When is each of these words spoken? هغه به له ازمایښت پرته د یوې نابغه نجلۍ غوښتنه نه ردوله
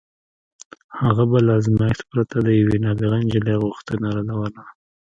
هغه 1.01 1.23
به 1.29 1.37
له 1.45 1.51
ازمایښت 1.59 2.03
پرته 2.11 2.37
د 2.41 2.47
یوې 2.59 2.77
نابغه 2.85 3.17
نجلۍ 3.25 3.55
غوښتنه 3.63 3.97
نه 4.07 4.11
ردوله 4.37 4.63